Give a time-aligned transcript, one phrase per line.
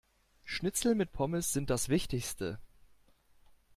[0.45, 2.57] Schnitzel mit Pommes sind das Wichtigste.